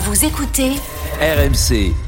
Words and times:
Vous 0.00 0.24
écoutez 0.24 0.74
RMC. 1.20 2.07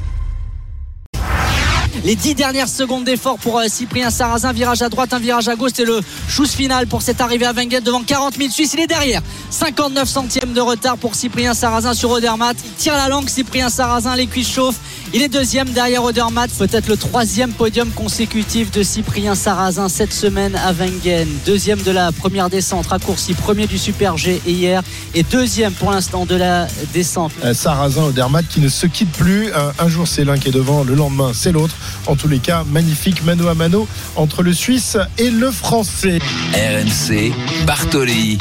Les 2.02 2.16
dix 2.16 2.34
dernières 2.34 2.68
secondes 2.68 3.04
d'effort 3.04 3.36
pour 3.38 3.58
euh, 3.58 3.64
Cyprien 3.68 4.08
Sarrazin. 4.08 4.52
Virage 4.52 4.80
à 4.80 4.88
droite, 4.88 5.12
un 5.12 5.18
virage 5.18 5.48
à 5.48 5.54
gauche. 5.54 5.72
C'est 5.74 5.84
le 5.84 6.00
chose 6.28 6.50
final 6.50 6.86
pour 6.86 7.02
cette 7.02 7.20
arrivée 7.20 7.44
à 7.44 7.52
Wengen 7.52 7.82
devant 7.82 8.02
40 8.02 8.36
000 8.38 8.50
Suisses. 8.50 8.72
Il 8.72 8.80
est 8.80 8.86
derrière. 8.86 9.20
59 9.50 10.08
centièmes 10.08 10.54
de 10.54 10.62
retard 10.62 10.96
pour 10.96 11.14
Cyprien 11.14 11.52
Sarrazin 11.52 11.92
sur 11.92 12.10
Odermatt. 12.10 12.56
Tire 12.78 12.94
la 12.94 13.08
langue. 13.08 13.28
Cyprien 13.28 13.68
Sarrazin, 13.68 14.16
les 14.16 14.26
cuisses 14.26 14.50
chauffent. 14.50 14.80
Il 15.12 15.20
est 15.20 15.28
deuxième 15.28 15.68
derrière 15.70 16.02
Odermatt. 16.02 16.50
Peut-être 16.52 16.88
le 16.88 16.96
troisième 16.96 17.52
podium 17.52 17.90
consécutif 17.90 18.70
de 18.70 18.82
Cyprien 18.82 19.34
Sarrazin 19.34 19.90
cette 19.90 20.14
semaine 20.14 20.56
à 20.56 20.72
Wengen. 20.72 21.28
Deuxième 21.44 21.82
de 21.82 21.90
la 21.90 22.12
première 22.12 22.48
descente 22.48 22.86
raccourci. 22.86 23.34
Premier 23.34 23.66
du 23.66 23.76
Super 23.76 24.16
G 24.16 24.40
hier. 24.46 24.82
Et 25.14 25.22
deuxième 25.22 25.74
pour 25.74 25.90
l'instant 25.90 26.24
de 26.24 26.34
la 26.34 26.66
descente. 26.94 27.32
Euh, 27.44 27.52
Sarrazin, 27.52 28.04
Odermatt 28.04 28.48
qui 28.48 28.60
ne 28.60 28.68
se 28.68 28.86
quitte 28.86 29.12
plus. 29.12 29.50
Un 29.78 29.88
jour 29.88 30.08
c'est 30.08 30.24
l'un 30.24 30.38
qui 30.38 30.48
est 30.48 30.52
devant, 30.52 30.82
le 30.82 30.94
lendemain 30.94 31.32
c'est 31.34 31.52
l'autre. 31.52 31.74
En 32.06 32.16
tous 32.16 32.28
les 32.28 32.38
cas, 32.38 32.64
magnifique 32.64 33.24
mano 33.24 33.48
à 33.48 33.54
mano 33.54 33.86
entre 34.16 34.42
le 34.42 34.52
Suisse 34.52 34.96
et 35.18 35.30
le 35.30 35.50
Français. 35.50 36.18
RMC, 36.54 37.32
Bartoli. 37.66 38.38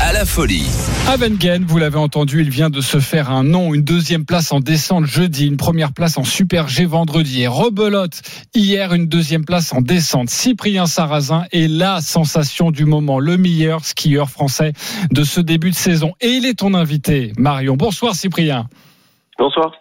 À 0.00 0.12
la 0.12 0.24
folie. 0.24 0.68
À 1.08 1.16
Wengen, 1.16 1.64
vous 1.66 1.76
l'avez 1.76 1.98
entendu, 1.98 2.40
il 2.40 2.50
vient 2.50 2.70
de 2.70 2.80
se 2.80 3.00
faire 3.00 3.32
un 3.32 3.42
nom, 3.42 3.74
une 3.74 3.82
deuxième 3.82 4.24
place 4.24 4.52
en 4.52 4.60
descente 4.60 5.06
jeudi, 5.06 5.48
une 5.48 5.56
première 5.56 5.92
place 5.92 6.18
en 6.18 6.24
Super 6.24 6.68
G 6.68 6.84
vendredi 6.84 7.42
et 7.42 7.48
rebelote 7.48 8.22
hier 8.54 8.94
une 8.94 9.08
deuxième 9.08 9.44
place 9.44 9.72
en 9.72 9.80
descente. 9.80 10.30
Cyprien 10.30 10.86
Sarrazin 10.86 11.46
est 11.50 11.66
la 11.66 12.00
sensation 12.00 12.70
du 12.70 12.84
moment, 12.84 13.18
le 13.18 13.36
meilleur 13.36 13.84
skieur 13.84 14.30
français 14.30 14.72
de 15.10 15.24
ce 15.24 15.40
début 15.40 15.70
de 15.70 15.74
saison. 15.74 16.12
Et 16.20 16.28
il 16.28 16.46
est 16.46 16.60
ton 16.60 16.74
invité, 16.74 17.32
Marion. 17.36 17.76
Bonsoir 17.76 18.14
Cyprien. 18.14 18.68
Bonsoir. 19.36 19.72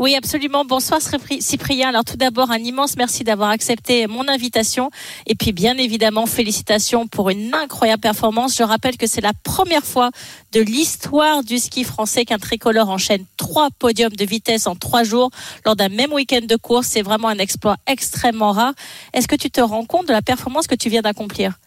Oui, 0.00 0.14
absolument. 0.14 0.64
Bonsoir 0.64 1.00
Cyprien. 1.40 1.88
Alors 1.88 2.04
tout 2.04 2.16
d'abord, 2.16 2.52
un 2.52 2.58
immense 2.58 2.96
merci 2.96 3.24
d'avoir 3.24 3.50
accepté 3.50 4.06
mon 4.06 4.28
invitation. 4.28 4.92
Et 5.26 5.34
puis 5.34 5.50
bien 5.50 5.76
évidemment, 5.76 6.26
félicitations 6.26 7.08
pour 7.08 7.30
une 7.30 7.52
incroyable 7.52 8.00
performance. 8.00 8.56
Je 8.56 8.62
rappelle 8.62 8.96
que 8.96 9.08
c'est 9.08 9.20
la 9.20 9.32
première 9.42 9.84
fois 9.84 10.10
de 10.52 10.60
l'histoire 10.60 11.42
du 11.42 11.58
ski 11.58 11.82
français 11.82 12.24
qu'un 12.24 12.38
tricolore 12.38 12.90
enchaîne 12.90 13.24
trois 13.36 13.70
podiums 13.76 14.14
de 14.14 14.24
vitesse 14.24 14.68
en 14.68 14.76
trois 14.76 15.02
jours 15.02 15.30
lors 15.66 15.74
d'un 15.74 15.88
même 15.88 16.12
week-end 16.12 16.46
de 16.48 16.54
course. 16.54 16.86
C'est 16.86 17.02
vraiment 17.02 17.26
un 17.26 17.38
exploit 17.38 17.76
extrêmement 17.88 18.52
rare. 18.52 18.74
Est-ce 19.14 19.26
que 19.26 19.34
tu 19.34 19.50
te 19.50 19.60
rends 19.60 19.84
compte 19.84 20.06
de 20.06 20.12
la 20.12 20.22
performance 20.22 20.68
que 20.68 20.76
tu 20.76 20.90
viens 20.90 21.02
d'accomplir? 21.02 21.58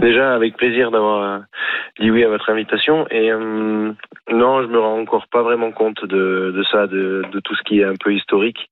Déjà, 0.00 0.34
avec 0.34 0.56
plaisir 0.56 0.90
d'avoir 0.90 1.22
euh, 1.22 1.38
dit 1.98 2.10
oui 2.10 2.24
à 2.24 2.28
votre 2.28 2.48
invitation. 2.48 3.06
Et 3.10 3.30
euh, 3.30 3.92
non, 4.30 4.62
je 4.62 4.66
me 4.66 4.78
rends 4.78 4.98
encore 4.98 5.26
pas 5.26 5.42
vraiment 5.42 5.72
compte 5.72 6.06
de, 6.06 6.52
de 6.56 6.62
ça, 6.64 6.86
de, 6.86 7.22
de, 7.30 7.40
tout 7.40 7.54
ce 7.54 7.62
qui 7.64 7.80
est 7.80 7.84
un 7.84 7.96
peu 7.96 8.14
historique. 8.14 8.70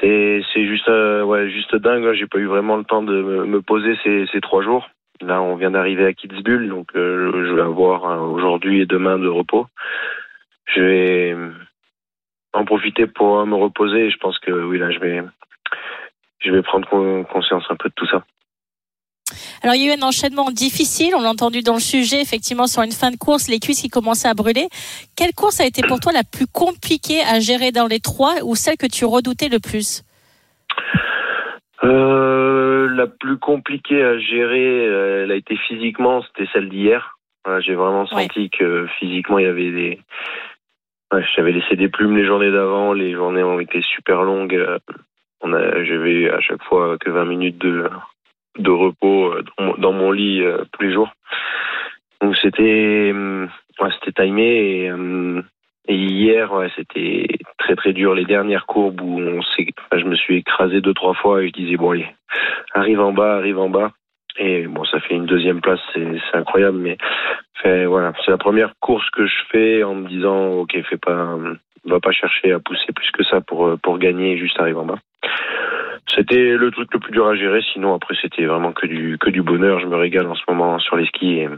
C'est 0.00 0.42
juste 0.54 0.88
euh, 0.88 1.24
ouais 1.24 1.50
juste 1.50 1.74
dingue. 1.74 2.12
J'ai 2.12 2.28
pas 2.28 2.38
eu 2.38 2.46
vraiment 2.46 2.76
le 2.76 2.84
temps 2.84 3.02
de 3.02 3.20
me, 3.20 3.60
poser 3.62 3.96
ces, 4.04 4.26
ces 4.30 4.40
trois 4.40 4.62
jours. 4.62 4.88
Là, 5.20 5.42
on 5.42 5.56
vient 5.56 5.72
d'arriver 5.72 6.06
à 6.06 6.12
Kitzbühel, 6.12 6.68
donc 6.68 6.88
je 6.94 7.54
vais 7.54 7.62
avoir 7.62 8.06
hein, 8.06 8.20
aujourd'hui 8.20 8.80
et 8.80 8.86
demain 8.86 9.18
de 9.18 9.28
repos. 9.28 9.66
Je 10.66 10.82
vais 10.82 11.36
en 12.52 12.64
profiter 12.64 13.06
pour 13.06 13.44
me 13.44 13.54
reposer. 13.56 14.10
Je 14.10 14.18
pense 14.18 14.38
que 14.38 14.52
oui, 14.52 14.78
là, 14.78 14.90
je 14.90 14.98
vais 15.00 15.22
je 16.40 16.50
vais 16.52 16.62
prendre 16.62 16.88
conscience 17.24 17.64
un 17.70 17.76
peu 17.76 17.88
de 17.88 17.94
tout 17.94 18.06
ça. 18.06 18.24
Alors 19.62 19.74
il 19.74 19.82
y 19.84 19.90
a 19.90 19.94
eu 19.94 19.98
un 19.98 20.02
enchaînement 20.02 20.50
difficile, 20.50 21.14
on 21.16 21.20
l'a 21.20 21.30
entendu 21.30 21.62
dans 21.62 21.74
le 21.74 21.80
sujet, 21.80 22.20
effectivement 22.20 22.66
sur 22.66 22.82
une 22.82 22.92
fin 22.92 23.10
de 23.10 23.16
course, 23.16 23.48
les 23.48 23.58
cuisses 23.60 23.82
qui 23.82 23.88
commençaient 23.88 24.28
à 24.28 24.34
brûler. 24.34 24.68
Quelle 25.16 25.32
course 25.34 25.60
a 25.60 25.66
été 25.66 25.82
pour 25.82 26.00
toi 26.00 26.12
la 26.12 26.24
plus 26.24 26.46
compliquée 26.46 27.22
à 27.22 27.40
gérer 27.40 27.72
dans 27.72 27.86
les 27.86 28.00
trois 28.00 28.34
ou 28.42 28.54
celle 28.54 28.76
que 28.76 28.86
tu 28.86 29.04
redoutais 29.04 29.48
le 29.48 29.58
plus? 29.58 30.02
Euh, 31.84 32.88
La 32.94 33.06
plus 33.06 33.38
compliquée 33.38 34.02
à 34.02 34.18
gérer, 34.18 34.86
euh, 34.86 35.24
elle 35.24 35.32
a 35.32 35.36
été 35.36 35.56
physiquement, 35.56 36.22
c'était 36.22 36.48
celle 36.52 36.68
d'hier. 36.68 37.18
J'ai 37.60 37.74
vraiment 37.74 38.06
senti 38.06 38.40
ouais. 38.42 38.48
que 38.56 38.86
physiquement 39.00 39.38
il 39.38 39.44
y 39.44 39.48
avait 39.48 39.70
des... 39.72 40.00
Ouais, 41.12 41.24
J'avais 41.34 41.50
laissé 41.50 41.74
des 41.74 41.88
plumes 41.88 42.16
les 42.16 42.24
journées 42.24 42.52
d'avant, 42.52 42.92
les 42.92 43.12
journées 43.12 43.42
ont 43.42 43.58
été 43.58 43.82
super 43.82 44.22
longues. 44.22 44.64
On 45.40 45.52
a, 45.52 45.84
j'avais 45.84 46.30
à 46.30 46.40
chaque 46.40 46.62
fois 46.62 46.96
que 46.98 47.10
20 47.10 47.24
minutes 47.24 47.58
de, 47.58 47.90
de 48.58 48.70
repos 48.70 49.34
dans 49.78 49.92
mon 49.92 50.12
lit 50.12 50.42
euh, 50.42 50.64
tous 50.72 50.82
les 50.82 50.92
jours. 50.92 51.10
Donc 52.20 52.36
c'était 52.36 53.12
ouais, 53.12 53.90
c'était 53.98 54.22
timé 54.22 54.82
et, 54.84 54.90
euh, 54.90 55.42
et 55.88 55.96
hier 55.96 56.52
ouais, 56.52 56.70
c'était 56.76 57.26
très 57.58 57.74
très 57.76 57.92
dur. 57.92 58.14
Les 58.14 58.24
dernières 58.24 58.66
courbes 58.66 59.00
où 59.00 59.20
on 59.20 59.40
je 59.42 60.04
me 60.04 60.14
suis 60.14 60.38
écrasé 60.38 60.80
deux 60.80 60.94
trois 60.94 61.14
fois 61.14 61.42
et 61.42 61.48
je 61.48 61.52
disais 61.52 61.76
bon 61.76 61.90
allez 61.92 62.08
arrive 62.74 63.00
en 63.00 63.12
bas 63.12 63.36
arrive 63.36 63.58
en 63.58 63.70
bas. 63.70 63.92
Et 64.38 64.66
bon 64.66 64.84
ça 64.84 65.00
fait 65.00 65.14
une 65.14 65.26
deuxième 65.26 65.60
place 65.60 65.80
c'est 65.94 66.36
incroyable 66.36 66.78
mais 66.78 66.96
fait, 67.62 67.86
voilà. 67.86 68.12
C'est 68.24 68.30
la 68.30 68.38
première 68.38 68.74
course 68.80 69.08
que 69.10 69.26
je 69.26 69.42
fais 69.50 69.82
en 69.82 69.94
me 69.94 70.08
disant 70.08 70.52
ok 70.60 70.76
fais 70.88 70.96
pas 70.98 71.36
va 71.84 72.00
pas 72.00 72.12
chercher 72.12 72.52
à 72.52 72.60
pousser 72.60 72.92
plus 72.92 73.10
que 73.10 73.24
ça 73.24 73.40
pour 73.40 73.78
pour 73.82 73.98
gagner 73.98 74.38
juste 74.38 74.58
arrive 74.60 74.78
en 74.78 74.84
bas 74.84 74.98
c'était 76.08 76.56
le 76.56 76.70
truc 76.70 76.92
le 76.92 77.00
plus 77.00 77.12
dur 77.12 77.26
à 77.26 77.36
gérer. 77.36 77.62
Sinon, 77.72 77.94
après, 77.94 78.14
c'était 78.20 78.44
vraiment 78.44 78.72
que 78.72 78.86
du, 78.86 79.18
que 79.18 79.30
du 79.30 79.42
bonheur. 79.42 79.80
Je 79.80 79.86
me 79.86 79.96
régale 79.96 80.26
en 80.26 80.34
ce 80.34 80.42
moment 80.48 80.78
sur 80.78 80.96
les 80.96 81.06
skis 81.06 81.38
et, 81.38 81.48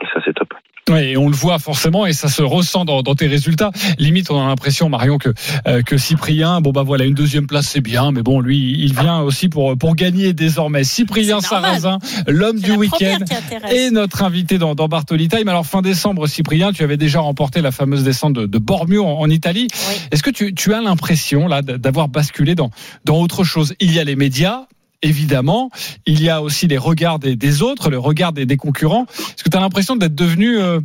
et 0.00 0.06
ça, 0.12 0.20
c'est 0.24 0.34
top. 0.34 0.54
Oui, 0.90 0.98
et 0.98 1.16
on 1.16 1.30
le 1.30 1.34
voit 1.34 1.58
forcément 1.58 2.04
et 2.04 2.12
ça 2.12 2.28
se 2.28 2.42
ressent 2.42 2.84
dans, 2.84 3.02
dans 3.02 3.14
tes 3.14 3.26
résultats. 3.26 3.70
Limite, 3.98 4.30
on 4.30 4.38
a 4.38 4.46
l'impression, 4.46 4.90
Marion, 4.90 5.16
que 5.16 5.30
euh, 5.66 5.80
que 5.80 5.96
Cyprien, 5.96 6.60
bon 6.60 6.72
bah 6.72 6.82
voilà, 6.82 7.04
une 7.06 7.14
deuxième 7.14 7.46
place 7.46 7.68
c'est 7.68 7.80
bien, 7.80 8.12
mais 8.12 8.22
bon, 8.22 8.40
lui, 8.40 8.76
il 8.78 8.92
vient 8.92 9.20
aussi 9.20 9.48
pour 9.48 9.78
pour 9.78 9.96
gagner 9.96 10.34
désormais. 10.34 10.84
Cyprien 10.84 11.40
Sarrazin, 11.40 12.00
l'homme 12.26 12.60
du 12.60 12.72
week-end, 12.72 13.24
et 13.70 13.90
notre 13.90 14.22
invité 14.22 14.58
dans, 14.58 14.74
dans 14.74 14.88
Bartoli 14.88 15.28
Time. 15.28 15.48
Alors 15.48 15.64
fin 15.64 15.80
décembre, 15.80 16.26
Cyprien, 16.26 16.72
tu 16.72 16.82
avais 16.82 16.98
déjà 16.98 17.20
remporté 17.20 17.62
la 17.62 17.70
fameuse 17.70 18.04
descente 18.04 18.34
de, 18.34 18.44
de 18.44 18.58
Bormio 18.58 19.06
en, 19.06 19.20
en 19.20 19.30
Italie. 19.30 19.68
Oui. 19.72 19.94
Est-ce 20.10 20.22
que 20.22 20.30
tu, 20.30 20.54
tu 20.54 20.74
as 20.74 20.82
l'impression 20.82 21.48
là 21.48 21.62
d'avoir 21.62 22.08
basculé 22.08 22.54
dans 22.54 22.70
dans 23.06 23.16
autre 23.20 23.42
chose? 23.42 23.74
Il 23.80 23.90
y 23.94 24.00
a 24.00 24.04
les 24.04 24.16
médias, 24.16 24.66
évidemment. 25.04 25.70
Il 26.06 26.22
y 26.22 26.30
a 26.30 26.42
aussi 26.42 26.66
les 26.66 26.78
regards 26.78 27.18
des, 27.18 27.36
des 27.36 27.62
autres, 27.62 27.90
le 27.90 27.98
regard 27.98 28.32
des, 28.32 28.46
des 28.46 28.56
concurrents. 28.56 29.04
Est-ce 29.04 29.44
que 29.44 29.50
tu 29.50 29.56
as 29.56 29.60
l'impression 29.60 29.94
d'être 29.94 30.14
devenu 30.14 30.58
euh, 30.58 30.80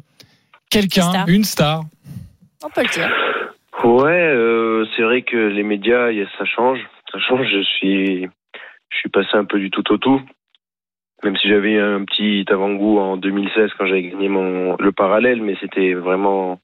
quelqu'un, 0.69 1.09
star. 1.09 1.25
une 1.27 1.43
star? 1.43 1.81
On 2.63 2.69
peut 2.69 2.83
le 2.83 2.89
dire. 2.89 3.09
Ouais, 3.83 4.11
euh, 4.11 4.85
c'est 4.95 5.03
vrai 5.03 5.21
que 5.21 5.37
les 5.37 5.63
médias, 5.63 6.09
ça 6.37 6.45
change. 6.45 6.79
Ça 7.11 7.19
change. 7.19 7.47
Je 7.51 7.63
suis, 7.63 8.27
je 8.89 8.97
suis 8.97 9.09
passé 9.09 9.29
un 9.33 9.45
peu 9.45 9.59
du 9.59 9.71
tout 9.71 9.89
au 9.91 9.97
tout. 9.97 10.21
Même 11.23 11.35
si 11.37 11.49
j'avais 11.49 11.77
un 11.77 12.03
petit 12.05 12.45
avant-goût 12.49 12.99
en 12.99 13.17
2016 13.17 13.71
quand 13.77 13.85
j'avais 13.85 14.03
gagné 14.03 14.29
mon 14.29 14.77
le 14.79 14.91
parallèle, 14.91 15.41
mais 15.41 15.55
c'était 15.59 15.93
vraiment 15.93 16.59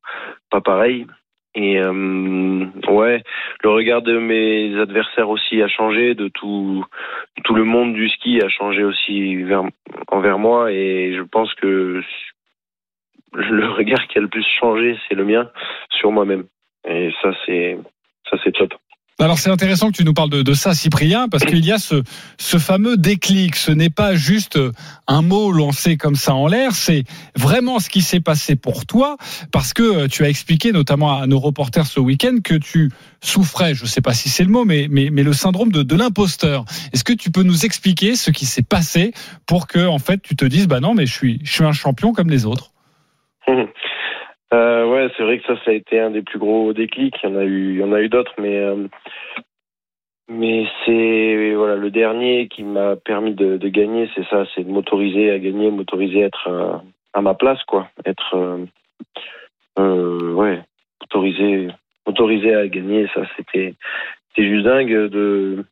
pas 0.49 0.61
pareil. 0.61 1.07
Et 1.55 1.79
euh, 1.79 2.65
ouais, 2.89 3.23
le 3.63 3.69
regard 3.69 4.01
de 4.01 4.17
mes 4.17 4.77
adversaires 4.77 5.29
aussi 5.29 5.61
a 5.61 5.69
changé, 5.69 6.13
de 6.13 6.27
tout 6.27 6.83
tout 7.45 7.55
le 7.55 7.63
monde 7.63 7.93
du 7.93 8.09
ski 8.09 8.41
a 8.43 8.49
changé 8.49 8.83
aussi 8.83 9.35
vers, 9.43 9.63
envers 10.09 10.37
moi, 10.37 10.71
et 10.71 11.13
je 11.15 11.21
pense 11.21 11.53
que 11.55 12.01
le 13.33 13.69
regard 13.69 14.05
qui 14.07 14.17
a 14.17 14.21
le 14.21 14.27
plus 14.27 14.45
changé, 14.59 14.97
c'est 15.07 15.15
le 15.15 15.23
mien 15.23 15.49
sur 15.89 16.11
moi-même. 16.11 16.45
Et 16.87 17.11
ça, 17.21 17.31
c'est 17.45 17.77
ça, 18.29 18.37
c'est 18.43 18.51
top. 18.51 18.73
Alors 19.17 19.39
c'est 19.39 19.49
intéressant 19.49 19.91
que 19.91 19.95
tu 19.95 20.03
nous 20.03 20.13
parles 20.13 20.29
de, 20.29 20.53
ça, 20.53 20.73
Cyprien, 20.73 21.29
parce 21.29 21.45
qu'il 21.45 21.63
y 21.65 21.71
a 21.71 21.77
ce, 21.77 22.03
ce 22.37 22.57
fameux 22.57 22.97
déclic. 22.97 23.55
Ce 23.55 23.71
n'est 23.71 23.89
pas 23.89 24.13
juste 24.15 24.59
un 25.07 25.21
mot 25.21 25.53
lancé 25.53 25.95
comme 25.95 26.15
ça 26.15 26.35
en 26.35 26.47
l'air, 26.47 26.73
c'est 26.73 27.05
vraiment 27.33 27.79
ce 27.79 27.89
qui 27.89 28.01
s'est 28.01 28.19
passé 28.19 28.57
pour 28.57 28.85
toi, 28.85 29.15
parce 29.53 29.73
que 29.73 30.07
tu 30.07 30.25
as 30.25 30.29
expliqué 30.29 30.73
notamment 30.73 31.17
à 31.17 31.27
nos 31.27 31.39
reporters 31.39 31.87
ce 31.87 32.01
week-end 32.01 32.39
que 32.43 32.55
tu 32.55 32.91
souffrais, 33.21 33.73
je 33.73 33.83
ne 33.83 33.87
sais 33.87 34.01
pas 34.01 34.13
si 34.13 34.27
c'est 34.27 34.43
le 34.43 34.49
mot, 34.49 34.65
mais, 34.65 34.87
mais, 34.89 35.09
mais 35.11 35.23
le 35.23 35.31
syndrome 35.31 35.71
de, 35.71 35.81
de 35.81 35.95
l'imposteur. 35.95 36.65
Est-ce 36.91 37.05
que 37.05 37.13
tu 37.13 37.31
peux 37.31 37.43
nous 37.43 37.63
expliquer 37.63 38.17
ce 38.17 38.31
qui 38.31 38.45
s'est 38.45 38.63
passé 38.63 39.13
pour 39.45 39.67
que 39.67 39.87
en 39.87 39.99
fait 39.99 40.21
tu 40.21 40.35
te 40.35 40.43
dises 40.43 40.67
bah 40.67 40.81
non 40.81 40.93
mais 40.93 41.05
je 41.05 41.13
suis 41.13 41.39
je 41.43 41.51
suis 41.51 41.63
un 41.63 41.71
champion 41.71 42.11
comme 42.11 42.29
les 42.29 42.45
autres? 42.45 42.71
Euh, 44.55 44.85
ouais, 44.87 45.09
c'est 45.15 45.23
vrai 45.23 45.39
que 45.39 45.45
ça, 45.45 45.61
ça 45.65 45.71
a 45.71 45.73
été 45.73 45.99
un 45.99 46.11
des 46.11 46.21
plus 46.21 46.39
gros 46.39 46.71
déclics. 46.71 47.17
Il 47.23 47.29
y 47.29 47.33
en 47.33 47.37
a 47.37 47.43
eu, 47.43 47.79
y 47.79 47.83
en 47.83 47.91
a 47.91 48.01
eu 48.01 48.07
d'autres, 48.07 48.33
mais 48.37 48.57
euh, 48.57 48.87
mais 50.29 50.65
c'est 50.85 51.53
voilà 51.55 51.75
le 51.75 51.91
dernier 51.91 52.47
qui 52.47 52.63
m'a 52.63 52.95
permis 52.95 53.33
de, 53.33 53.57
gagner, 53.67 54.09
c'est 54.15 54.25
ça, 54.29 54.45
c'est 54.53 54.63
de 54.63 54.71
m'autoriser 54.71 55.29
à 55.31 55.39
gagner, 55.39 55.71
m'autoriser 55.71 56.23
à 56.23 56.27
être 56.27 56.47
euh, 56.47 56.77
à 57.13 57.21
ma 57.21 57.33
place, 57.33 57.61
quoi, 57.65 57.89
être 58.05 58.35
euh, 59.77 60.33
ouais, 60.33 60.61
autorisé, 61.13 62.55
à 62.55 62.67
gagner. 62.67 63.07
Ça, 63.13 63.23
c'était 63.35 63.75
c'était 64.29 64.47
juste 64.47 64.65
dingue 64.65 65.09
de. 65.09 65.65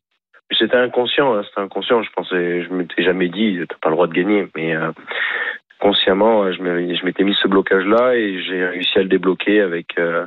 C'était 0.58 0.76
inconscient, 0.76 1.34
hein, 1.34 1.42
c'était 1.48 1.62
inconscient. 1.62 2.02
Je 2.02 2.10
pensais, 2.10 2.62
je 2.64 2.68
m'étais 2.70 3.02
jamais 3.02 3.30
dit, 3.30 3.58
t'as 3.66 3.76
pas 3.80 3.88
le 3.88 3.94
droit 3.94 4.06
de 4.06 4.12
gagner, 4.12 4.46
mais 4.54 4.74
consciemment, 5.84 6.50
je 6.50 7.04
m'étais 7.04 7.24
mis 7.24 7.34
ce 7.34 7.46
blocage-là 7.46 8.14
et 8.16 8.42
j'ai 8.42 8.64
réussi 8.64 8.98
à 8.98 9.02
le 9.02 9.08
débloquer 9.08 9.60
avec 9.60 9.98
euh, 9.98 10.24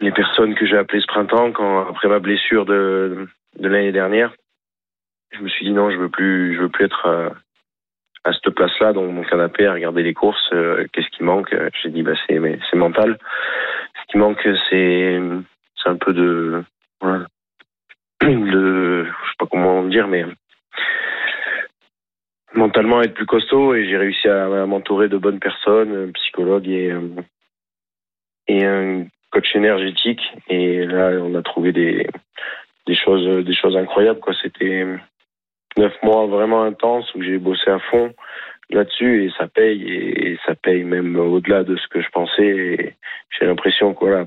les 0.00 0.10
personnes 0.10 0.56
que 0.56 0.66
j'ai 0.66 0.76
appelées 0.76 1.00
ce 1.00 1.06
printemps 1.06 1.52
quand 1.52 1.88
après 1.88 2.08
ma 2.08 2.18
blessure 2.18 2.66
de, 2.66 3.28
l'année 3.60 3.92
dernière. 3.92 4.32
Je 5.30 5.42
me 5.42 5.48
suis 5.48 5.64
dit 5.64 5.70
non, 5.70 5.92
je 5.92 5.96
veux 5.96 6.08
plus, 6.08 6.56
je 6.56 6.62
veux 6.62 6.68
plus 6.68 6.86
être 6.86 7.06
euh, 7.06 7.30
à 8.24 8.32
cette 8.32 8.52
place-là, 8.52 8.92
dans 8.92 9.04
mon 9.04 9.22
canapé, 9.22 9.64
à 9.64 9.74
regarder 9.74 10.02
les 10.02 10.12
courses. 10.12 10.50
euh, 10.52 10.88
Qu'est-ce 10.92 11.10
qui 11.10 11.22
manque? 11.22 11.54
J'ai 11.80 11.90
dit 11.90 12.02
bah 12.02 12.14
c'est, 12.26 12.40
c'est 12.68 12.76
mental. 12.76 13.18
Ce 13.94 14.10
qui 14.10 14.18
manque, 14.18 14.42
c'est, 14.68 15.20
c'est 15.80 15.88
un 15.88 15.96
peu 15.96 16.12
de, 16.12 16.64
voilà, 17.00 17.26
de, 18.22 19.04
je 19.04 19.08
sais 19.08 19.36
pas 19.38 19.46
comment 19.48 19.84
dire, 19.84 20.08
mais 20.08 20.26
mentalement 22.54 23.02
être 23.02 23.14
plus 23.14 23.26
costaud 23.26 23.74
et 23.74 23.88
j'ai 23.88 23.96
réussi 23.96 24.28
à, 24.28 24.66
m'entourer 24.66 25.08
de 25.08 25.16
bonnes 25.16 25.40
personnes, 25.40 26.08
un 26.08 26.12
psychologue 26.12 26.68
et 26.68 26.90
euh, 26.90 27.08
et 28.48 28.64
un 28.64 29.06
coach 29.30 29.54
énergétique. 29.54 30.22
Et 30.48 30.84
là 30.86 31.10
on 31.20 31.34
a 31.34 31.42
trouvé 31.42 31.72
des 31.72 32.06
des 32.86 32.94
choses 32.94 33.44
des 33.44 33.54
choses 33.54 33.76
incroyables 33.76 34.20
quoi. 34.20 34.34
C'était 34.42 34.84
neuf 35.76 35.94
mois 36.02 36.26
vraiment 36.26 36.62
intenses 36.62 37.12
où 37.14 37.22
j'ai 37.22 37.38
bossé 37.38 37.70
à 37.70 37.78
fond 37.78 38.12
là-dessus 38.70 39.24
et 39.24 39.30
ça 39.36 39.48
paye 39.48 39.82
et, 39.82 40.38
ça 40.46 40.54
paye 40.54 40.84
même 40.84 41.16
au-delà 41.16 41.64
de 41.64 41.76
ce 41.76 41.88
que 41.88 42.00
je 42.00 42.08
pensais. 42.10 42.96
J'ai 43.30 43.46
l'impression 43.46 43.94
que 43.94 44.00
voilà 44.00 44.26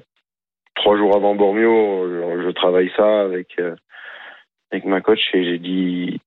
trois 0.75 0.97
jours 0.97 1.15
avant 1.15 1.35
Bormio 1.35 2.07
je, 2.07 2.43
je 2.45 2.49
travaille 2.51 2.91
ça 2.95 3.21
avec 3.21 3.59
euh, 3.59 3.75
avec 4.71 4.85
ma 4.85 5.01
coach 5.01 5.21
et 5.33 5.43
j'ai 5.43 5.59
dit 5.59 6.19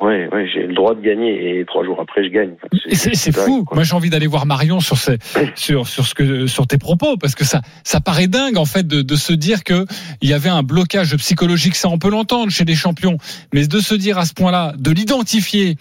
ouais 0.00 0.28
ouais 0.32 0.46
j'ai 0.52 0.66
le 0.66 0.74
droit 0.74 0.94
de 0.94 1.00
gagner 1.00 1.58
et 1.60 1.64
trois 1.64 1.84
jours 1.84 2.00
après 2.00 2.24
je 2.24 2.28
gagne 2.30 2.50
C'est 2.92 3.32
fou. 3.32 3.64
quoi. 3.64 3.76
Moi, 3.76 3.84
j'ai 3.84 3.94
envie 3.94 4.10
d'aller 4.10 4.26
voir 4.26 4.46
Marion 4.46 4.80
sur 4.80 4.96
ces, 4.96 5.18
sur 5.54 5.86
sur 5.86 6.06
ce 6.06 6.14
que 6.14 6.46
sur 6.46 6.66
tes 6.66 6.78
propos 6.78 7.16
parce 7.16 7.34
que 7.34 7.44
ça 7.44 7.60
ça 7.84 8.00
paraît 8.00 8.26
dingue 8.28 8.56
en 8.56 8.64
fait 8.64 8.86
de, 8.86 9.02
de 9.02 9.16
se 9.16 9.32
dire 9.32 9.64
que 9.64 9.86
il 10.20 10.28
y 10.28 10.32
avait 10.32 10.48
un 10.48 10.62
blocage 10.62 11.16
psychologique. 11.16 11.76
Ça, 11.76 11.88
on 11.88 11.98
peut 11.98 12.10
l'entendre 12.10 12.50
chez 12.50 12.64
les 12.64 12.74
champions, 12.74 13.16
mais 13.52 13.66
de 13.66 13.80
se 13.80 13.94
dire 13.94 14.18
à 14.18 14.24
ce 14.24 14.34
point-là, 14.34 14.74
de 14.78 14.90
l'identifier 14.90 15.76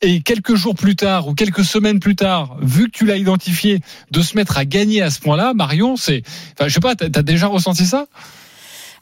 et 0.00 0.20
quelques 0.20 0.54
jours 0.54 0.74
plus 0.76 0.94
tard 0.94 1.26
ou 1.28 1.34
quelques 1.34 1.64
semaines 1.64 1.98
plus 1.98 2.14
tard, 2.14 2.56
vu 2.62 2.84
que 2.84 2.90
tu 2.90 3.04
l'as 3.04 3.16
identifié, 3.16 3.80
de 4.12 4.20
se 4.22 4.36
mettre 4.36 4.56
à 4.56 4.64
gagner 4.64 5.02
à 5.02 5.10
ce 5.10 5.20
point-là, 5.20 5.54
Marion, 5.54 5.96
c'est, 5.96 6.22
enfin, 6.54 6.68
je 6.68 6.74
sais 6.74 6.80
pas, 6.80 6.94
t'as 6.94 7.06
as 7.06 7.22
déjà 7.22 7.48
ressenti 7.48 7.84
ça? 7.84 8.06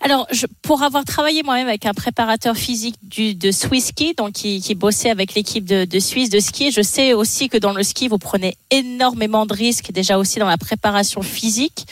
Alors, 0.03 0.27
je, 0.31 0.47
pour 0.63 0.83
avoir 0.83 1.05
travaillé 1.05 1.43
moi-même 1.43 1.69
avec 1.69 1.87
un 1.87 1.95
préparateur 1.95 2.57
physique 2.57 2.97
du, 3.03 3.35
de 3.35 3.51
Swiss 3.51 3.87
Ski, 3.87 4.15
donc 4.15 4.33
qui, 4.33 4.61
qui 4.61 4.75
bossait 4.75 5.11
avec 5.11 5.35
l'équipe 5.35 5.65
de, 5.65 5.85
de 5.85 5.99
Suisse 5.99 6.29
de 6.29 6.39
ski, 6.39 6.71
je 6.71 6.83
sais 6.83 7.15
aussi 7.15 7.49
que 7.49 7.57
dans 7.57 7.73
le 7.73 7.83
ski, 7.83 8.09
vous 8.09 8.19
prenez 8.19 8.57
énormément 8.71 9.47
de 9.47 9.55
risques, 9.55 9.93
déjà 9.93 10.19
aussi 10.19 10.39
dans 10.39 10.49
la 10.49 10.59
préparation 10.59 11.23
physique, 11.23 11.87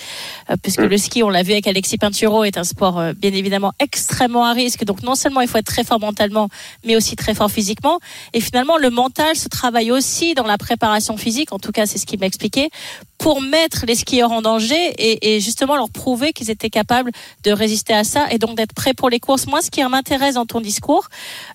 euh, 0.50 0.56
puisque 0.62 0.80
le 0.80 0.98
ski, 0.98 1.22
on 1.22 1.30
l'a 1.30 1.42
vu 1.42 1.52
avec 1.52 1.66
Alexis 1.66 1.98
Pinturo, 1.98 2.44
est 2.44 2.58
un 2.58 2.64
sport 2.64 2.98
euh, 2.98 3.12
bien 3.14 3.32
évidemment 3.32 3.72
extrêmement 3.80 4.44
à 4.44 4.52
risque. 4.52 4.84
Donc 4.84 5.02
non 5.02 5.14
seulement 5.14 5.40
il 5.40 5.48
faut 5.48 5.58
être 5.58 5.66
très 5.66 5.84
fort 5.84 6.00
mentalement, 6.00 6.48
mais 6.84 6.96
aussi 6.96 7.16
très 7.16 7.34
fort 7.34 7.50
physiquement. 7.50 8.00
Et 8.32 8.40
finalement, 8.40 8.76
le 8.76 8.90
mental 8.90 9.36
se 9.36 9.48
travaille 9.48 9.90
aussi 9.90 10.34
dans 10.34 10.46
la 10.46 10.58
préparation 10.58 11.16
physique, 11.16 11.52
en 11.52 11.58
tout 11.58 11.72
cas 11.72 11.86
c'est 11.86 11.98
ce 11.98 12.06
qu'il 12.06 12.20
m'a 12.20 12.26
expliqué, 12.26 12.70
pour 13.18 13.40
mettre 13.40 13.86
les 13.86 13.94
skieurs 13.94 14.32
en 14.32 14.42
danger 14.42 14.92
et, 14.98 15.34
et 15.34 15.40
justement 15.40 15.76
leur 15.76 15.88
prouver 15.88 16.32
qu'ils 16.32 16.50
étaient 16.50 16.70
capables 16.70 17.10
de 17.44 17.52
résister 17.52 17.93
à 17.94 18.04
ça 18.04 18.26
et 18.30 18.38
donc 18.38 18.56
d'être 18.56 18.74
prêts 18.74 18.94
pour 18.94 19.08
les 19.10 19.20
courses. 19.20 19.46
Moi, 19.46 19.62
ce 19.62 19.70
qui 19.70 19.82
m'intéresse 19.82 20.34
dans 20.34 20.46
ton 20.46 20.60
discours, 20.60 21.08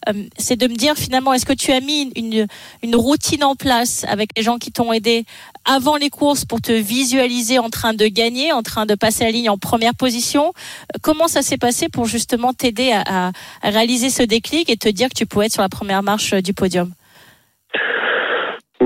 euh, 0.07 0.13
c'est 0.38 0.56
de 0.56 0.68
me 0.68 0.75
dire 0.75 0.95
finalement, 0.95 1.33
est-ce 1.33 1.45
que 1.45 1.53
tu 1.53 1.71
as 1.71 1.80
mis 1.81 2.12
une, 2.15 2.47
routine 2.95 3.44
en 3.44 3.56
place 3.56 4.06
avec 4.07 4.30
les 4.36 4.44
gens 4.44 4.57
qui 4.57 4.71
t'ont 4.71 4.91
aidé 4.94 5.25
avant 5.65 5.95
les 5.97 6.09
courses 6.09 6.45
pour 6.45 6.62
te 6.62 6.71
visualiser 6.71 7.59
en 7.59 7.69
train 7.69 7.94
de 7.94 8.07
gagner, 8.07 8.51
en 8.51 8.63
train 8.63 8.86
de 8.86 8.95
passer 8.95 9.24
la 9.24 9.31
ligne 9.31 9.50
en 9.50 9.57
première 9.57 9.95
position? 9.95 10.53
Euh, 10.95 11.00
Comment 11.01 11.27
ça 11.27 11.41
s'est 11.41 11.57
passé 11.57 11.89
pour 11.89 12.06
justement 12.06 12.53
t'aider 12.53 12.92
à, 12.92 13.03
à- 13.27 13.31
à 13.62 13.69
réaliser 13.69 14.09
ce 14.09 14.24
déclic 14.24 14.69
et 14.69 14.77
te 14.77 14.89
dire 14.89 15.09
que 15.09 15.15
tu 15.15 15.25
pouvais 15.25 15.45
être 15.47 15.53
sur 15.53 15.62
la 15.62 15.69
première 15.69 16.03
marche 16.03 16.33
euh, 16.33 16.42
du 16.42 16.53
podium? 16.53 16.94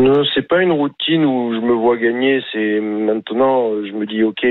Non, 0.03 0.25
c'est 0.33 0.45
pas 0.45 0.61
une 0.61 0.73
routine 0.73 1.23
où 1.23 1.53
je 1.53 1.61
me 1.61 1.71
vois 1.71 1.95
gagner. 1.95 2.44
C'est 2.51 2.81
maintenant, 2.81 3.69
je 3.85 3.94
me 3.94 4.05
dis 4.05 4.21
ok. 4.21 4.45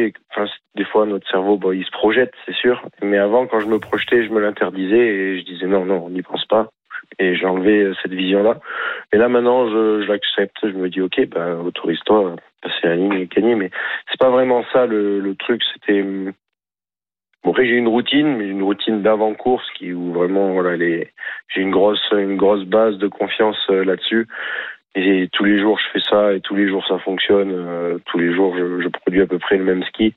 Des 0.75 0.85
fois 0.87 1.05
notre 1.05 1.29
cerveau, 1.31 1.59
bon, 1.59 1.73
il 1.73 1.85
se 1.85 1.91
projette, 1.91 2.33
c'est 2.47 2.55
sûr. 2.55 2.83
Mais 3.03 3.19
avant, 3.19 3.47
quand 3.47 3.61
je 3.61 3.67
me 3.67 3.79
projetais, 3.79 4.25
je 4.25 4.31
me 4.31 4.41
l'interdisais 4.41 4.97
et 4.97 5.39
je 5.39 5.45
disais 5.45 5.67
non, 5.67 5.85
non, 5.85 6.07
on 6.07 6.09
n'y 6.09 6.23
pense 6.23 6.47
pas. 6.47 6.71
Et 7.19 7.37
j'ai 7.37 7.45
enlevé 7.45 7.83
euh, 7.83 7.95
cette 8.03 8.15
vision-là. 8.15 8.61
Et 9.13 9.19
là, 9.19 9.29
maintenant, 9.29 9.69
je, 9.69 10.07
l'accepte. 10.11 10.57
Je 10.63 10.73
me 10.73 10.89
dis 10.89 11.03
ok, 11.03 11.29
ben 11.29 11.59
autorise-toi, 11.61 12.33
à 12.33 12.67
passer 12.67 12.89
la 12.89 12.97
ligne 12.97 13.13
et 13.13 13.27
gagner. 13.27 13.55
Mais 13.55 13.71
c'est 14.11 14.19
pas 14.19 14.31
vraiment 14.31 14.65
ça 14.73 14.87
le, 14.87 15.35
truc. 15.39 15.61
C'était 15.75 16.01
hum, 16.01 16.33
bon, 17.45 17.51
après 17.51 17.67
j'ai 17.67 17.77
une 17.77 17.89
routine, 17.89 18.39
mais 18.39 18.49
une 18.49 18.63
routine 18.63 19.03
d'avant 19.03 19.35
course 19.35 19.69
qui 19.77 19.93
où 19.93 20.15
vraiment 20.15 20.55
voilà 20.55 20.79
j'ai 20.79 21.61
une 21.61 21.73
grosse 21.73 22.11
une 22.13 22.39
grosse 22.39 22.65
base 22.65 22.97
de 22.97 23.09
confiance 23.09 23.59
euh, 23.69 23.85
là-dessus. 23.85 24.27
Et 24.95 25.29
tous 25.33 25.45
les 25.45 25.59
jours, 25.59 25.79
je 25.79 25.89
fais 25.93 26.05
ça 26.09 26.33
et 26.35 26.41
tous 26.41 26.55
les 26.55 26.69
jours, 26.69 26.85
ça 26.87 26.99
fonctionne. 26.99 27.51
Euh, 27.53 27.99
tous 28.07 28.19
les 28.19 28.33
jours, 28.35 28.55
je, 28.57 28.81
je 28.83 28.89
produis 28.89 29.23
à 29.23 29.27
peu 29.27 29.39
près 29.39 29.57
le 29.57 29.65
même 29.65 29.83
ski. 29.85 30.15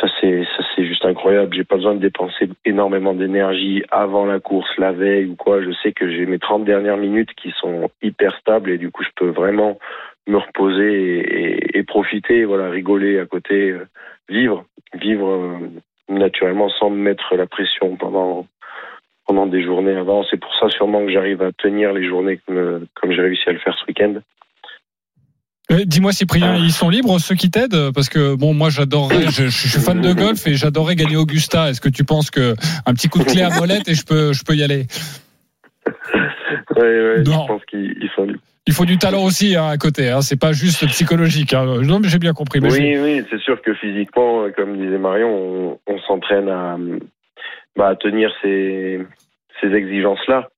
Ça, 0.00 0.08
c'est 0.20 0.44
ça, 0.56 0.64
c'est 0.74 0.84
juste 0.84 1.04
incroyable. 1.04 1.54
J'ai 1.54 1.64
pas 1.64 1.76
besoin 1.76 1.94
de 1.94 2.00
dépenser 2.00 2.48
énormément 2.64 3.14
d'énergie 3.14 3.82
avant 3.90 4.26
la 4.26 4.40
course, 4.40 4.68
la 4.76 4.92
veille 4.92 5.26
ou 5.26 5.36
quoi. 5.36 5.62
Je 5.62 5.70
sais 5.82 5.92
que 5.92 6.10
j'ai 6.10 6.26
mes 6.26 6.38
30 6.38 6.64
dernières 6.64 6.96
minutes 6.98 7.32
qui 7.34 7.52
sont 7.52 7.88
hyper 8.02 8.36
stables 8.38 8.70
et 8.70 8.78
du 8.78 8.90
coup, 8.90 9.04
je 9.04 9.08
peux 9.16 9.30
vraiment 9.30 9.78
me 10.26 10.36
reposer 10.38 10.92
et, 10.92 11.42
et- 11.52 11.78
et 11.78 11.82
profiter, 11.84 12.44
voilà, 12.44 12.68
rigoler 12.68 13.18
à 13.20 13.26
côté, 13.26 13.70
euh, 13.70 13.86
vivre, 14.28 14.64
vivre 14.94 15.28
euh, 15.30 15.58
naturellement 16.08 16.68
sans 16.68 16.90
me 16.90 16.96
mettre 16.96 17.36
la 17.36 17.46
pression 17.46 17.96
pendant 17.96 18.46
pendant 19.26 19.46
des 19.46 19.62
journées 19.64 19.96
avant. 19.96 20.24
C'est 20.30 20.38
pour 20.38 20.52
ça 20.60 20.68
sûrement 20.70 21.04
que 21.04 21.12
j'arrive 21.12 21.42
à 21.42 21.50
tenir 21.52 21.92
les 21.92 22.06
journées 22.08 22.40
comme, 22.46 22.56
euh, 22.56 22.78
comme 22.94 23.12
j'ai 23.12 23.22
réussi 23.22 23.48
à 23.48 23.52
le 23.52 23.58
faire 23.58 23.76
ce 23.78 23.84
week-end. 23.86 24.14
Euh, 25.72 25.82
Dis-moi, 25.84 26.12
Cyprien, 26.12 26.54
Ah. 26.54 26.58
ils 26.60 26.70
sont 26.70 26.88
libres 26.88 27.18
ceux 27.18 27.34
qui 27.34 27.50
t'aident? 27.50 27.90
Parce 27.92 28.08
que 28.08 28.36
bon, 28.36 28.54
moi, 28.54 28.70
j'adorerais, 28.70 29.24
je, 29.32 29.48
je 29.48 29.68
suis 29.68 29.80
fan 29.80 30.00
de 30.00 30.12
golf 30.12 30.46
et 30.46 30.54
j'adorerais 30.54 30.94
gagner 30.94 31.16
Augusta. 31.16 31.70
Est-ce 31.70 31.80
que 31.80 31.88
tu 31.88 32.04
penses 32.04 32.30
que 32.30 32.54
un 32.86 32.94
petit 32.94 33.08
coup 33.08 33.18
de 33.18 33.24
clé 33.24 33.42
à 33.42 33.50
molette 33.50 33.88
et 33.88 33.94
je 33.94 34.04
peux, 34.04 34.32
je 34.32 34.44
peux 34.44 34.54
y 34.54 34.62
aller? 34.62 34.86
Ouais, 36.76 36.82
ouais, 36.82 37.24
je 37.24 37.30
pense 37.46 37.64
qu'ils 37.64 37.96
ils 38.00 38.10
sont 38.14 38.24
libres. 38.24 38.40
Il 38.68 38.72
faut 38.72 38.84
du 38.84 38.98
talent 38.98 39.22
aussi 39.24 39.54
hein, 39.54 39.68
à 39.68 39.76
côté. 39.78 40.10
Hein, 40.10 40.22
c'est 40.22 40.38
pas 40.38 40.52
juste 40.52 40.84
psychologique. 40.88 41.54
Hein. 41.54 41.64
Non, 41.82 42.00
mais 42.00 42.08
j'ai 42.08 42.18
bien 42.18 42.32
compris. 42.32 42.60
Mais 42.60 42.72
Oui, 42.72 42.96
oui, 42.98 43.24
c'est 43.30 43.38
sûr 43.40 43.62
que 43.62 43.72
physiquement, 43.74 44.42
euh, 44.42 44.50
comme 44.50 44.76
disait 44.76 44.98
Marion, 44.98 45.28
on, 45.28 45.78
on 45.86 45.98
s'entraîne 46.00 46.48
à, 46.48 46.76
bah, 47.76 47.94
tenir 47.96 48.32
ces, 48.42 49.00
ces 49.60 49.72
exigences-là. 49.72 50.48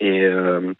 Et 0.00 0.22
euh, 0.22 0.72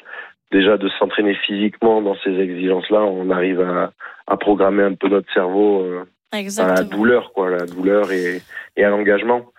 déjà 0.52 0.76
de 0.76 0.88
s'entraîner 0.88 1.34
physiquement 1.34 2.00
dans 2.02 2.16
ces 2.24 2.38
exigences-là, 2.38 3.02
on 3.02 3.30
arrive 3.30 3.60
à, 3.60 3.92
à 4.26 4.36
programmer 4.36 4.84
un 4.84 4.94
peu 4.94 5.08
notre 5.08 5.32
cerveau 5.32 5.82
euh, 5.82 6.04
à 6.32 6.68
la 6.68 6.84
douleur, 6.84 7.32
quoi, 7.32 7.50
la 7.50 7.66
douleur 7.66 8.12
et, 8.12 8.40
et 8.76 8.84
à 8.84 8.90
l'engagement. 8.90 9.52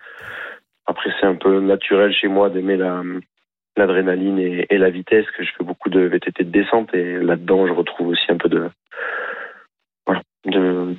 Après, 0.86 1.10
c'est 1.20 1.26
un 1.26 1.34
peu 1.34 1.60
naturel 1.60 2.12
chez 2.12 2.28
moi 2.28 2.50
d'aimer 2.50 2.76
la 2.76 3.02
l'adrénaline 3.76 4.38
et, 4.38 4.66
et 4.68 4.78
la 4.78 4.90
vitesse, 4.90 5.30
que 5.30 5.44
je 5.44 5.50
fais 5.56 5.64
beaucoup 5.64 5.88
de 5.90 6.00
VTT 6.00 6.44
de 6.44 6.50
descente 6.50 6.92
et 6.94 7.18
là-dedans, 7.18 7.66
je 7.66 7.72
retrouve 7.72 8.08
aussi 8.08 8.30
un 8.30 8.36
peu 8.36 8.48
de 8.48 8.68
voilà, 10.06 10.22
de 10.44 10.96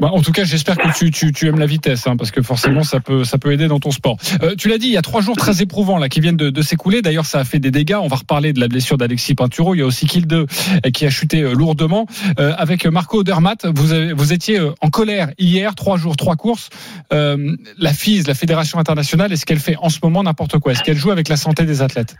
Bah, 0.00 0.10
en 0.12 0.22
tout 0.22 0.30
cas, 0.30 0.44
j'espère 0.44 0.76
que 0.76 0.96
tu, 0.96 1.10
tu, 1.10 1.32
tu 1.32 1.48
aimes 1.48 1.58
la 1.58 1.66
vitesse, 1.66 2.06
hein, 2.06 2.16
parce 2.16 2.30
que 2.30 2.40
forcément, 2.40 2.84
ça 2.84 3.00
peut, 3.00 3.24
ça 3.24 3.36
peut 3.36 3.50
aider 3.50 3.66
dans 3.66 3.80
ton 3.80 3.90
sport. 3.90 4.16
Euh, 4.44 4.54
tu 4.56 4.68
l'as 4.68 4.78
dit, 4.78 4.86
il 4.86 4.92
y 4.92 4.96
a 4.96 5.02
trois 5.02 5.22
jours 5.22 5.34
très 5.34 5.60
éprouvants 5.60 5.98
là 5.98 6.08
qui 6.08 6.20
viennent 6.20 6.36
de, 6.36 6.50
de 6.50 6.62
s'écouler. 6.62 7.02
D'ailleurs, 7.02 7.24
ça 7.24 7.40
a 7.40 7.44
fait 7.44 7.58
des 7.58 7.72
dégâts. 7.72 7.96
On 8.00 8.06
va 8.06 8.14
reparler 8.14 8.52
de 8.52 8.60
la 8.60 8.68
blessure 8.68 8.96
d'Alexis 8.96 9.34
Pinturo. 9.34 9.74
Il 9.74 9.78
y 9.78 9.82
a 9.82 9.86
aussi 9.86 10.06
Kill 10.06 10.28
2 10.28 10.36
euh, 10.36 10.90
qui 10.94 11.04
a 11.04 11.10
chuté 11.10 11.42
euh, 11.42 11.52
lourdement. 11.52 12.06
Euh, 12.38 12.52
avec 12.56 12.86
Marco 12.86 13.24
Dermat, 13.24 13.56
vous, 13.74 13.92
avez, 13.92 14.12
vous 14.12 14.32
étiez 14.32 14.60
euh, 14.60 14.70
en 14.82 14.90
colère 14.90 15.30
hier, 15.36 15.74
trois 15.74 15.96
jours, 15.96 16.16
trois 16.16 16.36
courses. 16.36 16.70
Euh, 17.12 17.56
la 17.76 17.92
FIS, 17.92 18.22
la 18.28 18.34
Fédération 18.34 18.78
internationale, 18.78 19.32
est-ce 19.32 19.46
qu'elle 19.46 19.58
fait 19.58 19.74
en 19.82 19.88
ce 19.88 19.98
moment 20.04 20.22
n'importe 20.22 20.60
quoi? 20.60 20.70
Est-ce 20.70 20.84
qu'elle 20.84 20.96
joue 20.96 21.10
avec 21.10 21.28
la 21.28 21.36
santé 21.36 21.64
des 21.64 21.82
athlètes? 21.82 22.14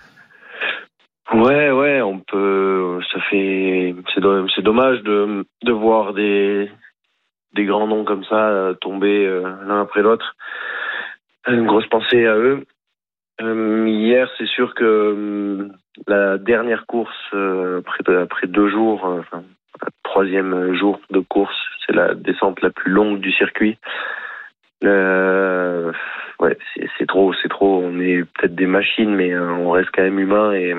Ouais, 1.32 1.70
ouais, 1.70 2.02
on 2.02 2.18
peut. 2.18 2.98
Ça 3.12 3.20
fait. 3.30 3.94
C'est 4.16 4.64
dommage 4.64 5.00
de, 5.04 5.46
de 5.62 5.72
voir 5.72 6.12
des 6.12 6.68
des 7.54 7.64
grands 7.64 7.86
noms 7.86 8.04
comme 8.04 8.24
ça 8.24 8.48
euh, 8.48 8.74
tomber 8.74 9.26
euh, 9.26 9.42
l'un 9.66 9.80
après 9.82 10.02
l'autre. 10.02 10.36
Une 11.46 11.66
grosse 11.66 11.86
pensée 11.86 12.26
à 12.26 12.36
eux. 12.36 12.64
Euh, 13.40 13.86
hier, 13.88 14.28
c'est 14.36 14.48
sûr 14.48 14.74
que 14.74 15.68
la 16.06 16.36
dernière 16.38 16.86
course, 16.86 17.16
après, 17.32 18.46
deux 18.46 18.68
jours, 18.68 19.04
enfin, 19.04 19.44
troisième 20.02 20.74
jour 20.74 21.00
de 21.10 21.20
course, 21.20 21.56
c'est 21.86 21.94
la 21.94 22.14
descente 22.14 22.60
la 22.60 22.70
plus 22.70 22.90
longue 22.90 23.20
du 23.20 23.32
circuit. 23.32 23.78
Ouais, 24.82 26.56
c'est 26.98 27.06
trop, 27.06 27.32
c'est 27.34 27.48
trop. 27.48 27.80
On 27.82 27.98
est 28.00 28.24
peut-être 28.24 28.54
des 28.54 28.66
machines, 28.66 29.14
mais 29.14 29.36
on 29.38 29.70
reste 29.70 29.90
quand 29.94 30.02
même 30.02 30.18
humain 30.18 30.52
et 30.52 30.74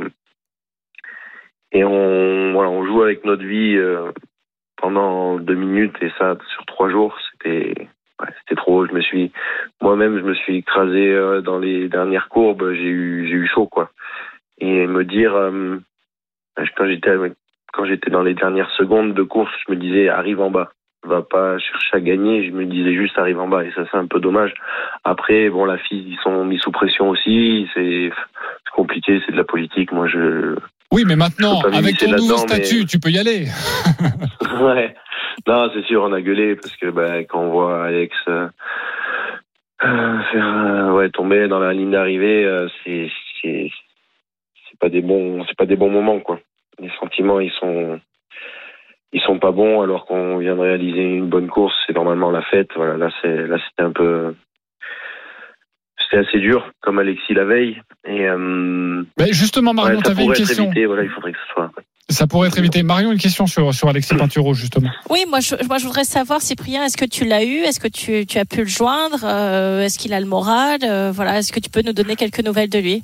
on 1.84 2.86
joue 2.86 3.02
avec 3.02 3.26
notre 3.26 3.44
vie 3.44 3.80
pendant 4.79 5.38
deux 5.39 5.55
minutes 5.55 5.95
et 6.01 6.12
ça 6.17 6.38
sur 6.53 6.65
trois 6.65 6.89
jours, 6.89 7.17
c'était 7.31 7.88
ouais, 8.19 8.27
c'était 8.39 8.55
trop. 8.55 8.86
Je 8.86 8.93
me 8.93 9.01
suis 9.01 9.31
moi-même, 9.81 10.17
je 10.17 10.24
me 10.24 10.33
suis 10.33 10.57
écrasé 10.57 11.13
euh, 11.13 11.41
dans 11.41 11.59
les 11.59 11.89
dernières 11.89 12.29
courbes. 12.29 12.71
J'ai 12.74 12.89
eu 12.89 13.27
j'ai 13.27 13.36
eu 13.36 13.48
chaud 13.48 13.67
quoi. 13.67 13.91
Et 14.59 14.88
me 14.88 15.03
dire 15.05 15.36
euh, 15.36 15.77
quand 16.75 16.88
j'étais 16.88 17.12
quand 17.74 17.86
j'étais 17.86 18.09
dans 18.09 18.24
les 18.24 18.33
dernières 18.33 18.71
secondes 18.71 19.13
de 19.13 19.24
course, 19.24 19.53
je 19.67 19.74
me 19.74 19.77
disais 19.77 20.09
arrive 20.09 20.41
en 20.41 20.50
bas 20.50 20.71
va 21.03 21.21
pas 21.21 21.57
chercher 21.59 21.98
à 21.98 22.00
gagner. 22.01 22.45
Je 22.45 22.51
me 22.51 22.65
disais 22.65 22.93
juste 22.93 23.17
arrive 23.17 23.39
en 23.39 23.48
bas 23.48 23.63
et 23.63 23.71
ça 23.71 23.83
c'est 23.89 23.98
un 23.98 24.07
peu 24.07 24.19
dommage. 24.19 24.53
Après 25.03 25.50
bon 25.50 25.65
la 25.65 25.77
fille 25.77 26.05
ils 26.09 26.19
sont 26.24 26.45
mis 26.45 26.59
sous 26.59 26.71
pression 26.71 27.09
aussi. 27.09 27.69
C'est 27.74 28.12
compliqué, 28.74 29.21
c'est 29.25 29.31
de 29.31 29.38
la 29.38 29.43
politique. 29.43 29.91
Moi 29.91 30.07
je 30.07 30.55
oui, 30.91 31.03
mais 31.05 31.15
maintenant, 31.15 31.62
avec 31.72 31.98
ton 31.98 32.12
nouveau 32.12 32.46
mais- 32.48 32.55
statut, 32.55 32.86
tu 32.86 33.00
peux 33.00 33.10
y 33.10 33.19
aller. 33.19 33.46
ouais. 34.62 34.96
Non, 35.48 35.69
c'est 35.74 35.84
sûr, 35.86 36.03
on 36.03 36.13
a 36.13 36.22
gueulé 36.22 36.55
parce 36.55 36.75
que 36.75 36.89
bah, 36.89 37.24
quand 37.24 37.41
on 37.41 37.51
voit 37.51 37.86
Alex 37.86 38.15
euh, 38.27 38.48
euh, 39.84 40.19
faire, 40.31 40.46
euh, 40.48 40.91
ouais, 40.91 41.10
tomber 41.10 41.48
dans 41.48 41.60
la 41.60 41.74
ligne 41.74 41.91
d'arrivée, 41.91 42.43
euh, 42.46 42.67
c'est 42.84 43.10
c'est 43.41 43.69
c'est 44.69 44.79
pas 44.79 44.89
des 44.89 45.01
bons 45.01 45.46
c'est 45.48 45.55
pas 45.58 45.65
des 45.65 45.77
bons 45.77 45.89
moments 45.89 46.19
quoi. 46.19 46.39
Les 46.79 46.91
sentiments 47.00 47.39
ils 47.39 47.51
sont 47.51 48.00
ils 49.13 49.22
sont 49.22 49.39
pas 49.39 49.51
bons 49.51 49.81
alors 49.81 50.05
qu'on 50.05 50.38
vient 50.38 50.55
de 50.55 50.62
réaliser 50.62 51.01
une 51.01 51.29
bonne 51.29 51.48
course, 51.48 51.74
c'est 51.88 51.93
normalement 51.96 52.31
la 52.31 52.41
fête. 52.41 52.69
Voilà, 52.75 52.98
là 52.98 53.10
c'est 53.22 53.48
là 53.48 53.58
c'était 53.69 53.84
un 53.84 53.91
peu 53.91 54.36
c'était 56.10 56.25
assez 56.28 56.39
dur 56.39 56.72
comme 56.82 57.00
Alexis 57.00 57.34
la 57.34 57.46
veille 57.46 57.82
et 58.08 58.28
euh, 58.28 59.04
Mais 59.20 59.32
justement, 59.32 59.74
Marion, 59.74 59.98
ouais, 59.98 60.04
ça 60.04 60.04
tu 60.04 60.12
avais 60.12 60.22
une 60.24 60.28
pourrait 60.30 60.39
être 60.42 60.48
question. 60.48 60.66
évité. 60.66 60.86
Voilà, 60.86 61.04
il 61.04 61.10
faudrait 61.10 61.32
que 61.34 61.38
ce 61.48 61.54
soit. 61.54 61.72
Ça 62.12 62.25
pourrait 62.25 62.48
être 62.48 62.58
évité. 62.58 62.82
Marion, 62.82 63.12
une 63.12 63.20
question 63.20 63.46
sur, 63.46 63.72
sur 63.74 63.88
Alexis 63.88 64.16
Pinturo, 64.16 64.56
justement. 64.56 64.89
Oui, 65.12 65.25
moi 65.30 65.42
je, 65.42 65.54
moi 65.68 65.78
je 65.78 65.86
voudrais 65.86 66.06
savoir, 66.06 66.42
Cyprien, 66.42 66.84
est-ce 66.84 66.98
que 66.98 67.06
tu 67.06 67.24
l'as 67.24 67.44
eu? 67.44 67.58
Est-ce 67.60 67.80
que 67.80 67.88
tu, 67.88 68.25
tu 68.25 68.39
as 68.39 68.46
pu 68.46 68.62
le 68.62 68.66
joindre? 68.68 69.20
Euh, 69.24 69.82
Est-ce 69.84 70.00
qu'il 70.00 70.13
a 70.13 70.20
le 70.20 70.25
moral? 70.25 70.80
Euh, 70.84 71.12
Voilà, 71.13 71.38
est-ce 71.38 71.54
que 71.54 71.60
tu 71.60 71.70
peux 71.70 71.82
nous 71.86 71.94
donner 71.94 72.16
quelques 72.16 72.44
nouvelles 72.44 72.70
de 72.72 72.80
lui? 72.80 73.04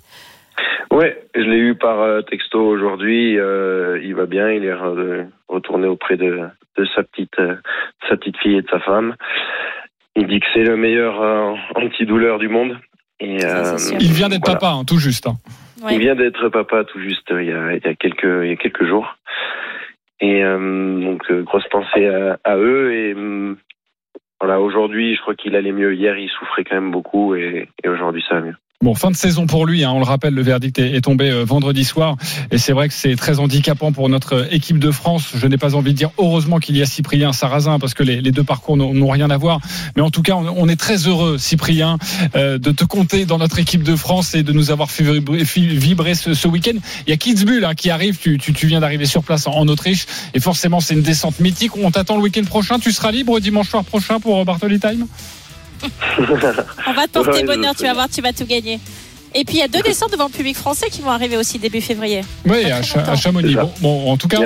Ouais, 0.90 1.22
je 1.36 1.42
l'ai 1.42 1.58
eu 1.58 1.76
par 1.76 2.00
euh, 2.02 2.22
texto 2.24 2.60
aujourd'hui. 2.60 3.38
euh, 3.38 4.00
il 4.04 4.16
va 4.16 4.26
bien, 4.26 4.50
il 4.50 4.64
est 4.66 4.74
re- 4.74 5.28
retourné 5.50 5.88
auprès 5.88 6.16
de, 6.18 6.40
de 6.78 6.86
sa 6.96 7.04
petite 7.04 7.38
euh, 7.38 7.56
sa 8.10 8.18
petite 8.18 8.38
fille 8.38 8.58
et 8.58 8.62
de 8.64 8.70
sa 8.72 8.80
femme. 8.80 9.16
Il 10.16 10.26
dit 10.28 10.40
que 10.40 10.46
c'est 10.54 10.64
le 10.64 10.78
meilleur 10.78 11.22
euh, 11.22 11.54
antidouleur 11.76 12.40
du 12.40 12.48
monde. 12.48 12.78
Et 13.20 13.40
Ça, 13.40 13.78
c'est 13.78 13.90
sûr. 13.90 13.98
Il 14.02 14.12
vient 14.14 14.30
d'être 14.30 14.46
voilà. 14.46 14.60
papa, 14.60 14.74
hein, 14.74 14.84
tout 14.86 14.98
juste. 14.98 15.28
hein. 15.28 15.36
Ouais. 15.84 15.94
Il 15.96 16.00
vient 16.00 16.16
d'être 16.16 16.50
papa 16.50 16.84
tout 16.86 17.00
juste 17.00 17.30
euh, 17.32 17.44
il 17.44 17.50
y 17.50 17.54
a, 17.54 17.74
il 17.76 17.84
y 17.84 17.88
a 17.88 17.96
quelques 17.96 18.24
il 18.44 18.50
y 18.50 18.54
a 18.54 18.56
quelques 18.56 18.86
jours. 18.86 19.18
Et 20.22 20.44
euh, 20.44 21.02
donc 21.02 21.24
euh, 21.30 21.44
grosse 21.44 21.68
pensée 21.70 22.08
à, 22.08 22.38
à 22.44 22.56
eux 22.58 22.94
et 22.94 23.16
voilà 24.40 24.60
aujourd'hui 24.62 25.16
je 25.16 25.22
crois 25.22 25.36
qu'il 25.36 25.56
allait 25.56 25.72
mieux 25.74 25.94
hier 25.94 26.18
il 26.18 26.30
souffrait 26.30 26.64
quand 26.64 26.76
même 26.76 26.92
beaucoup 26.92 27.36
et, 27.36 27.70
et 27.84 27.90
aujourd'hui 27.90 28.24
ça 28.28 28.36
va 28.36 28.42
mieux. 28.42 28.56
Bon, 28.84 28.94
fin 28.94 29.10
de 29.10 29.16
saison 29.16 29.48
pour 29.48 29.66
lui. 29.66 29.86
hein, 29.86 29.92
on 29.94 30.00
le 30.00 30.06
rappelle, 30.06 30.34
le 30.34 30.42
verdict 30.42 30.80
est, 30.80 31.00
tombé 31.00 31.30
euh, 31.30 31.46
vendredi 31.46 31.86
soir. 31.86 32.18
Et 32.52 32.58
c'est 32.58 32.74
vrai 32.74 32.90
que 32.90 32.94
c'est 32.94 33.16
très 33.16 33.40
handicapant 33.40 33.94
pour 33.94 34.10
notre 34.10 34.36
euh, 34.36 34.48
équipe 34.52 34.80
de 34.80 34.92
France. 34.92 35.30
Je 35.34 35.48
n'ai 35.48 35.58
pas 35.58 35.76
envie 35.76 35.94
de 35.94 35.98
dire 35.98 36.12
heureusement 36.18 36.60
qu'il 36.60 36.76
y 36.76 36.82
a 36.82 36.86
Cyprien 36.86 37.32
Sarrazin 37.32 37.80
parce 37.80 37.94
que 37.94 38.04
les, 38.04 38.22
deux 38.22 38.44
parcours 38.44 38.76
n'ont 38.76 39.10
rien 39.10 39.30
à 39.30 39.38
voir. 39.38 39.62
Mais 39.96 40.02
en 40.02 40.10
tout 40.10 40.22
cas, 40.22 40.36
on, 40.36 40.68
est 40.68 40.76
très 40.76 41.08
heureux, 41.08 41.38
Cyprien, 41.38 41.98
euh, 42.36 42.58
de 42.58 42.72
te 42.72 42.84
compter 42.84 43.26
dans 43.26 43.38
notre 43.38 43.60
équipe 43.60 43.82
de 43.82 43.96
France 43.96 44.36
et 44.36 44.44
de 44.44 44.52
nous 44.52 44.72
avoir 44.72 44.92
fait 44.92 45.06
vibrer, 45.06 46.14
ce, 46.14 46.48
week-end. 46.48 46.78
Il 47.08 47.12
y 47.12 47.14
a 47.14 47.18
Kitzbühel 47.18 47.64
hein, 47.64 47.76
qui 47.76 47.90
arrive. 47.90 48.18
Tu, 48.18 48.38
viens 48.68 48.82
d'arriver 48.82 49.06
sur 49.06 49.24
place 49.24 49.48
en, 49.48 49.66
Autriche. 49.70 50.06
Et 50.34 50.42
forcément, 50.42 50.82
c'est 50.82 50.96
une 50.96 51.02
descente 51.02 51.40
mythique. 51.40 51.78
On 51.78 51.92
t'attend 51.92 52.18
le 52.18 52.24
week-end 52.24 52.44
prochain. 52.44 52.78
Tu 52.78 52.92
seras 52.92 53.12
libre 53.12 53.40
dimanche 53.40 53.70
soir 53.70 53.86
prochain 53.86 54.20
pour 54.20 54.44
Bartoli 54.44 54.82
Time? 54.82 55.08
On 56.88 56.94
va 56.94 57.08
te 57.08 57.12
porter 57.14 57.32
Ouais, 57.40 57.44
bonheur, 57.44 57.76
tu 57.76 57.84
vas 57.84 57.94
voir, 57.94 58.10
tu 58.10 58.22
vas 58.22 58.34
tout 58.34 58.46
gagner. 58.46 58.80
Et 59.38 59.44
puis 59.44 59.56
il 59.56 59.60
y 59.60 59.64
a 59.64 59.68
deux 59.68 59.82
descentes 59.84 60.12
devant 60.12 60.26
le 60.28 60.32
public 60.32 60.56
français 60.56 60.88
qui 60.90 61.02
vont 61.02 61.10
arriver 61.12 61.36
aussi 61.38 61.60
début 61.60 61.82
février. 61.82 62.22
Oui, 62.46 62.72
à, 62.72 62.82
Cha- 62.82 63.16
Chamonix. 63.16 63.56
Bon, 63.56 63.72
bon, 63.82 64.12
en 64.12 64.18
tout 64.18 64.28
cas, 64.28 64.40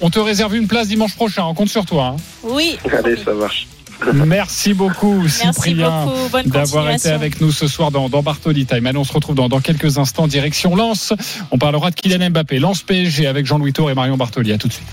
On 0.00 0.10
te 0.10 0.18
on 0.18 0.24
réserve 0.24 0.56
une 0.56 0.66
place 0.66 0.88
dimanche 0.88 1.14
prochain. 1.14 1.44
On 1.44 1.54
compte 1.54 1.68
sur 1.68 1.84
toi. 1.86 2.16
hein. 2.16 2.20
Oui. 2.42 2.76
Allez 2.92 3.16
ça 3.16 3.32
marche. 3.32 3.66
Merci 4.14 4.72
beaucoup, 4.72 5.16
Merci 5.20 5.44
Cyprien, 5.52 6.06
beaucoup. 6.06 6.28
Bonne 6.32 6.46
d'avoir 6.46 6.90
été 6.90 7.10
avec 7.10 7.38
nous 7.42 7.52
ce 7.52 7.68
soir 7.68 7.90
dans, 7.90 8.08
dans 8.08 8.22
Bartoli 8.22 8.64
Time. 8.64 8.86
Allez, 8.86 8.96
on 8.96 9.04
se 9.04 9.12
retrouve 9.12 9.34
dans, 9.34 9.50
dans 9.50 9.60
quelques 9.60 9.98
instants. 9.98 10.26
Direction 10.26 10.74
Lens. 10.74 11.12
On 11.50 11.58
parlera 11.58 11.90
de 11.90 11.96
Kylian 11.96 12.30
Mbappé. 12.30 12.60
Lens 12.60 12.82
PSG 12.82 13.26
avec 13.26 13.44
Jean-Louis 13.44 13.74
Tour 13.74 13.90
et 13.90 13.94
Marion 13.94 14.16
Bartoli. 14.16 14.52
À 14.52 14.58
tout 14.58 14.68
de 14.68 14.72
suite. 14.72 14.88